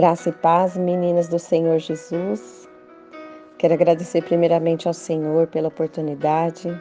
Graça 0.00 0.30
e 0.30 0.32
paz, 0.32 0.78
meninas 0.78 1.28
do 1.28 1.38
Senhor 1.38 1.78
Jesus. 1.78 2.66
Quero 3.58 3.74
agradecer 3.74 4.22
primeiramente 4.22 4.88
ao 4.88 4.94
Senhor 4.94 5.46
pela 5.48 5.68
oportunidade, 5.68 6.74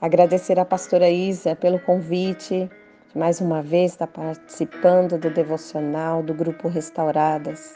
agradecer 0.00 0.58
à 0.58 0.64
pastora 0.64 1.08
Isa 1.08 1.54
pelo 1.54 1.78
convite 1.78 2.68
de 3.12 3.16
mais 3.16 3.40
uma 3.40 3.62
vez 3.62 3.92
estar 3.92 4.08
participando 4.08 5.16
do 5.16 5.30
devocional 5.30 6.20
do 6.20 6.34
grupo 6.34 6.66
Restauradas. 6.66 7.74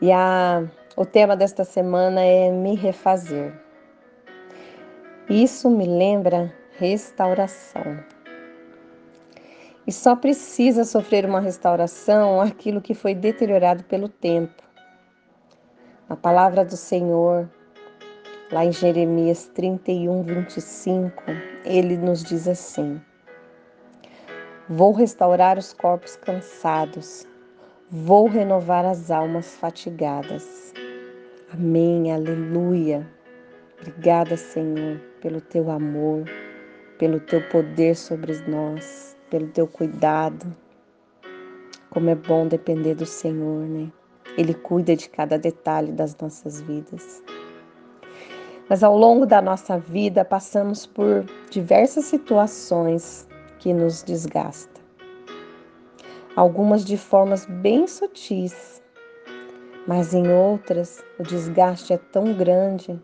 E 0.00 0.12
a, 0.12 0.62
o 0.94 1.04
tema 1.04 1.36
desta 1.36 1.64
semana 1.64 2.20
é 2.20 2.48
me 2.52 2.76
refazer. 2.76 3.52
Isso 5.28 5.68
me 5.68 5.84
lembra 5.84 6.54
restauração. 6.78 8.04
E 9.86 9.92
só 9.92 10.14
precisa 10.14 10.84
sofrer 10.84 11.24
uma 11.24 11.40
restauração 11.40 12.40
aquilo 12.40 12.80
que 12.80 12.94
foi 12.94 13.14
deteriorado 13.14 13.82
pelo 13.84 14.08
tempo. 14.08 14.62
A 16.08 16.16
palavra 16.16 16.64
do 16.64 16.76
Senhor, 16.76 17.48
lá 18.52 18.64
em 18.64 18.72
Jeremias 18.72 19.46
31, 19.54 20.22
25, 20.22 21.22
ele 21.64 21.96
nos 21.96 22.22
diz 22.22 22.46
assim: 22.46 23.00
Vou 24.68 24.92
restaurar 24.92 25.56
os 25.56 25.72
corpos 25.72 26.16
cansados, 26.16 27.26
vou 27.90 28.28
renovar 28.28 28.84
as 28.84 29.10
almas 29.10 29.56
fatigadas. 29.56 30.74
Amém, 31.52 32.12
aleluia. 32.12 33.08
Obrigada, 33.80 34.36
Senhor, 34.36 35.00
pelo 35.22 35.40
teu 35.40 35.70
amor, 35.70 36.24
pelo 36.98 37.18
teu 37.18 37.40
poder 37.48 37.96
sobre 37.96 38.36
nós 38.46 39.09
pelo 39.30 39.46
teu 39.48 39.66
cuidado. 39.66 40.54
Como 41.88 42.10
é 42.10 42.14
bom 42.14 42.46
depender 42.46 42.94
do 42.94 43.06
Senhor, 43.06 43.66
né? 43.66 43.90
Ele 44.36 44.54
cuida 44.54 44.94
de 44.94 45.08
cada 45.08 45.38
detalhe 45.38 45.92
das 45.92 46.16
nossas 46.18 46.60
vidas. 46.60 47.22
Mas 48.68 48.84
ao 48.84 48.96
longo 48.96 49.26
da 49.26 49.40
nossa 49.40 49.78
vida 49.78 50.24
passamos 50.24 50.86
por 50.86 51.24
diversas 51.50 52.04
situações 52.04 53.26
que 53.58 53.72
nos 53.72 54.02
desgastam. 54.02 54.82
Algumas 56.36 56.84
de 56.84 56.96
formas 56.96 57.46
bem 57.46 57.86
sutis, 57.88 58.80
mas 59.86 60.14
em 60.14 60.30
outras 60.30 61.04
o 61.18 61.24
desgaste 61.24 61.92
é 61.92 61.98
tão 61.98 62.32
grande 62.34 62.98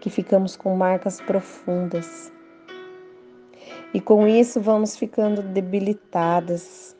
que 0.00 0.08
ficamos 0.08 0.56
com 0.56 0.74
marcas 0.74 1.20
profundas 1.20 2.32
e 3.94 4.00
com 4.00 4.26
isso 4.26 4.60
vamos 4.60 4.96
ficando 4.96 5.40
debilitadas, 5.40 6.96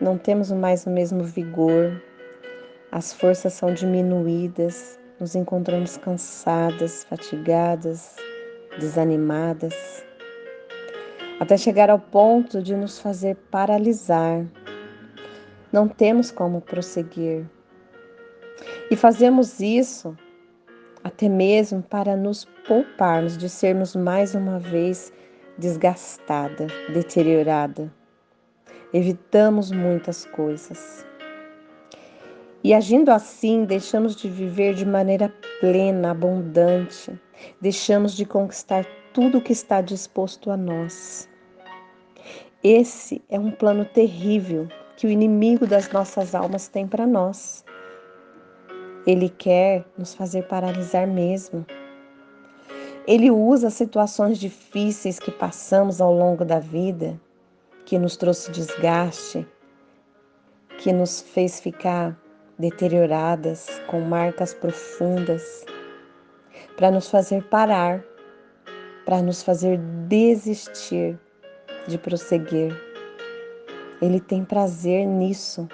não 0.00 0.18
temos 0.18 0.50
mais 0.50 0.84
o 0.84 0.90
mesmo 0.90 1.22
vigor, 1.22 2.02
as 2.90 3.12
forças 3.12 3.52
são 3.52 3.72
diminuídas, 3.72 4.98
nos 5.20 5.36
encontramos 5.36 5.96
cansadas, 5.96 7.04
fatigadas, 7.04 8.16
desanimadas, 8.80 10.04
até 11.38 11.56
chegar 11.56 11.88
ao 11.88 12.00
ponto 12.00 12.60
de 12.60 12.74
nos 12.74 12.98
fazer 12.98 13.36
paralisar. 13.48 14.44
Não 15.72 15.86
temos 15.86 16.32
como 16.32 16.60
prosseguir. 16.60 17.46
E 18.90 18.96
fazemos 18.96 19.60
isso 19.60 20.16
até 21.04 21.28
mesmo 21.28 21.82
para 21.82 22.16
nos 22.16 22.44
pouparmos 22.66 23.38
de 23.38 23.48
sermos 23.48 23.94
mais 23.94 24.34
uma 24.34 24.58
vez 24.58 25.12
desgastada, 25.58 26.66
deteriorada. 26.92 27.92
Evitamos 28.92 29.70
muitas 29.70 30.24
coisas. 30.26 31.06
E 32.64 32.72
agindo 32.72 33.10
assim, 33.10 33.64
deixamos 33.64 34.14
de 34.14 34.28
viver 34.28 34.74
de 34.74 34.86
maneira 34.86 35.32
plena, 35.60 36.12
abundante, 36.12 37.18
deixamos 37.60 38.14
de 38.14 38.24
conquistar 38.24 38.86
tudo 39.12 39.38
o 39.38 39.42
que 39.42 39.52
está 39.52 39.80
disposto 39.80 40.50
a 40.50 40.56
nós. 40.56 41.28
Esse 42.62 43.20
é 43.28 43.38
um 43.38 43.50
plano 43.50 43.84
terrível 43.84 44.68
que 44.96 45.06
o 45.06 45.10
inimigo 45.10 45.66
das 45.66 45.90
nossas 45.90 46.34
almas 46.34 46.68
tem 46.68 46.86
para 46.86 47.06
nós. 47.06 47.64
Ele 49.04 49.28
quer 49.28 49.84
nos 49.98 50.14
fazer 50.14 50.46
paralisar 50.46 51.08
mesmo 51.08 51.66
ele 53.06 53.30
usa 53.30 53.70
situações 53.70 54.38
difíceis 54.38 55.18
que 55.18 55.30
passamos 55.30 56.00
ao 56.00 56.12
longo 56.14 56.44
da 56.44 56.58
vida, 56.58 57.20
que 57.84 57.98
nos 57.98 58.16
trouxe 58.16 58.50
desgaste, 58.52 59.46
que 60.78 60.92
nos 60.92 61.20
fez 61.20 61.60
ficar 61.60 62.16
deterioradas, 62.58 63.66
com 63.88 64.00
marcas 64.00 64.54
profundas, 64.54 65.64
para 66.76 66.90
nos 66.90 67.08
fazer 67.10 67.42
parar, 67.44 68.04
para 69.04 69.20
nos 69.20 69.42
fazer 69.42 69.78
desistir 70.06 71.18
de 71.88 71.98
prosseguir. 71.98 72.72
Ele 74.00 74.20
tem 74.20 74.44
prazer 74.44 75.06
nisso. 75.06 75.68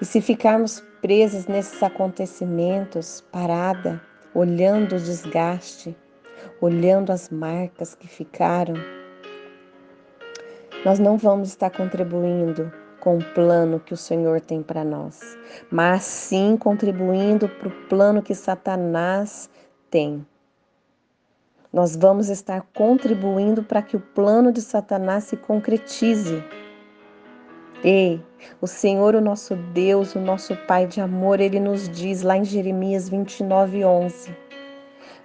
E 0.00 0.04
se 0.04 0.20
ficarmos 0.20 0.82
presas 1.00 1.46
nesses 1.46 1.80
acontecimentos, 1.82 3.24
parada, 3.30 4.00
olhando 4.34 4.96
o 4.96 5.00
desgaste, 5.00 5.96
olhando 6.60 7.10
as 7.12 7.30
marcas 7.30 7.94
que 7.94 8.06
ficaram, 8.06 8.74
nós 10.84 10.98
não 10.98 11.16
vamos 11.16 11.48
estar 11.48 11.70
contribuindo 11.70 12.72
com 13.00 13.18
o 13.18 13.24
plano 13.34 13.80
que 13.80 13.94
o 13.94 13.96
Senhor 13.96 14.40
tem 14.40 14.62
para 14.62 14.84
nós, 14.84 15.38
mas 15.70 16.02
sim 16.02 16.56
contribuindo 16.56 17.48
para 17.48 17.68
o 17.68 17.88
plano 17.88 18.22
que 18.22 18.34
Satanás 18.34 19.50
tem. 19.90 20.26
Nós 21.72 21.94
vamos 21.94 22.28
estar 22.28 22.62
contribuindo 22.74 23.62
para 23.62 23.82
que 23.82 23.96
o 23.96 24.00
plano 24.00 24.50
de 24.50 24.62
Satanás 24.62 25.24
se 25.24 25.36
concretize. 25.36 26.42
Ei, 27.84 28.22
o 28.60 28.66
Senhor, 28.66 29.14
o 29.14 29.20
nosso 29.20 29.54
Deus, 29.54 30.14
o 30.14 30.20
nosso 30.20 30.56
Pai 30.66 30.86
de 30.86 31.00
amor, 31.00 31.40
ele 31.40 31.60
nos 31.60 31.88
diz 31.90 32.22
lá 32.22 32.36
em 32.36 32.44
Jeremias 32.44 33.08
29, 33.08 33.84
11: 33.84 34.34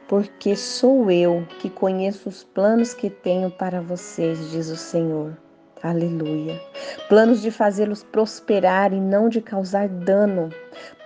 Porque 0.08 0.56
sou 0.56 1.10
eu 1.10 1.48
que 1.60 1.70
conheço 1.70 2.28
os 2.28 2.44
planos 2.44 2.94
que 2.94 3.10
tenho 3.10 3.50
para 3.50 3.80
vocês, 3.82 4.52
diz 4.52 4.70
o 4.70 4.76
Senhor. 4.76 5.38
Aleluia. 5.82 6.62
Planos 7.08 7.42
de 7.42 7.50
fazê-los 7.50 8.04
prosperar 8.04 8.94
e 8.94 9.00
não 9.00 9.30
de 9.30 9.42
causar 9.42 9.88
dano. 9.88 10.50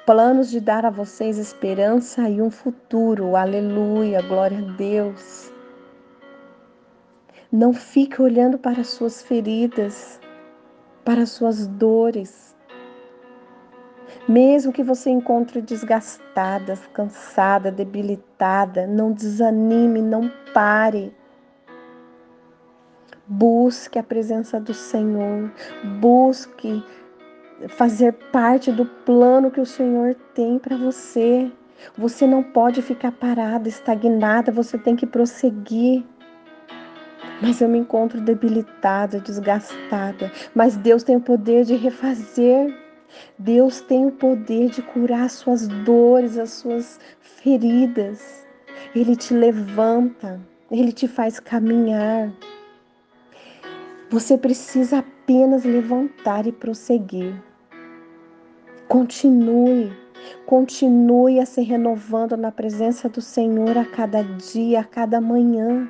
Planos 0.06 0.50
de 0.50 0.59
dar 0.59 0.85
a 0.85 0.89
vocês 0.89 1.38
esperança 1.38 2.27
e 2.27 2.41
um 2.41 2.50
futuro. 2.50 3.35
Aleluia. 3.35 4.22
Glória 4.23 4.57
a 4.57 4.72
Deus. 4.73 5.51
Não 7.51 7.72
fique 7.72 8.22
olhando 8.22 8.57
para 8.57 8.81
as 8.81 8.88
suas 8.88 9.22
feridas 9.22 10.19
para 11.06 11.28
suas 11.28 11.68
dores. 11.68 12.56
Mesmo 14.28 14.74
que 14.74 14.84
você 14.84 15.12
encontre 15.12 15.62
desgastada, 15.62 16.76
cansada, 16.92 17.72
debilitada, 17.72 18.88
não 18.88 19.12
desanime, 19.12 20.02
não 20.02 20.32
pare. 20.52 21.16
Busque 23.28 24.00
a 24.00 24.04
presença 24.04 24.60
do 24.60 24.74
Senhor, 24.74 25.52
busque 26.00 26.84
fazer 27.70 28.14
parte 28.32 28.72
do 28.72 28.86
plano 28.86 29.52
que 29.52 29.62
o 29.62 29.66
Senhor 29.66 30.16
tem 30.34 30.58
para 30.58 30.76
você. 30.76 31.52
Você 31.98 32.26
não 32.26 32.42
pode 32.42 32.82
ficar 32.82 33.12
parada, 33.12 33.70
estagnada, 33.70 34.52
você 34.52 34.78
tem 34.78 34.96
que 34.96 35.06
prosseguir 35.06 36.04
mas 37.41 37.62
eu 37.62 37.68
me 37.68 37.79
encontro 37.79 38.22
debilitada, 38.22 39.19
desgastada. 39.19 40.31
Mas 40.53 40.77
Deus 40.77 41.04
tem 41.04 41.18
o 41.18 41.21
poder 41.21 41.65
de 41.65 41.75
refazer. 41.75 42.74
Deus 43.38 43.81
tem 43.81 44.06
o 44.06 44.12
poder 44.12 44.69
de 44.69 44.81
curar 44.81 45.25
as 45.25 45.33
suas 45.33 45.68
dores, 45.68 46.38
as 46.38 46.51
suas 46.51 47.00
feridas. 47.19 48.45
Ele 48.95 49.15
te 49.15 49.33
levanta, 49.33 50.39
ele 50.71 50.92
te 50.92 51.07
faz 51.07 51.39
caminhar. 51.39 52.31
Você 54.10 54.38
precisa 54.38 55.00
apenas 55.00 55.63
levantar 55.63 56.45
e 56.45 56.51
prosseguir. 56.51 57.33
Continue, 58.88 59.92
continue 60.45 61.39
a 61.39 61.45
se 61.45 61.62
renovando 61.62 62.38
na 62.38 62.51
presença 62.51 63.10
do 63.10 63.19
Senhor 63.19 63.77
a 63.77 63.83
cada 63.83 64.24
dia, 64.24 64.81
a 64.81 64.83
cada 64.83 65.19
manhã. 65.19 65.89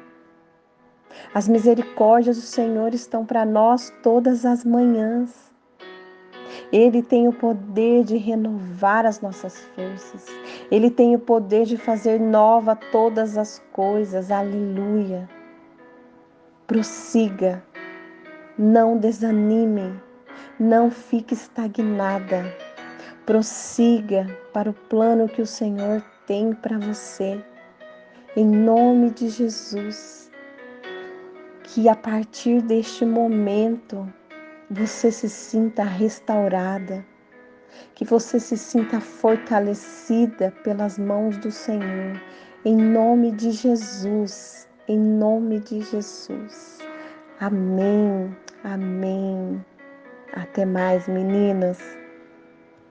As 1.34 1.48
misericórdias 1.48 2.38
do 2.38 2.44
Senhor 2.44 2.94
estão 2.94 3.26
para 3.26 3.46
nós 3.46 3.94
todas 4.02 4.46
as 4.46 4.64
manhãs. 4.64 5.46
Ele 6.72 7.02
tem 7.02 7.28
o 7.28 7.34
poder 7.34 8.04
de 8.04 8.18
renovar 8.18 9.06
as 9.06 9.22
nossas 9.22 9.58
forças. 9.76 10.26
Ele 10.72 10.90
tem 10.90 11.16
o 11.16 11.20
poder 11.20 11.66
de 11.66 11.78
fazer 11.78 12.20
nova 12.20 12.76
todas 12.92 13.38
as 13.38 13.62
coisas. 13.72 14.32
Aleluia. 14.32 15.30
Prossiga. 16.68 17.64
Não 18.58 18.98
desanime. 18.98 20.00
Não 20.60 20.90
fique 20.90 21.34
estagnada. 21.34 22.46
Prossiga 23.26 24.26
para 24.54 24.70
o 24.70 24.74
plano 24.74 25.28
que 25.28 25.42
o 25.42 25.48
Senhor 25.48 26.02
tem 26.26 26.54
para 26.54 26.78
você. 26.78 27.44
Em 28.36 28.46
nome 28.46 29.12
de 29.12 29.30
Jesus. 29.30 30.32
Que 31.68 31.90
a 31.90 31.96
partir 31.96 32.62
deste 32.62 33.06
momento 33.06 34.08
você 34.70 35.12
se 35.12 35.28
sinta 35.28 35.84
restaurada, 35.84 37.06
que 37.96 38.06
você 38.06 38.40
se 38.40 38.58
sinta 38.58 39.02
fortalecida 39.02 40.54
pelas 40.64 40.98
mãos 40.98 41.38
do 41.38 41.52
Senhor. 41.52 42.22
Em 42.64 42.78
nome 42.78 43.32
de 43.32 43.52
Jesus. 43.52 44.70
Em 44.88 45.00
nome 45.00 45.60
de 45.60 45.82
Jesus. 45.82 46.80
Amém. 47.40 48.36
Amém. 48.64 49.64
Até 50.34 50.66
mais, 50.66 51.08
meninas. 51.08 51.80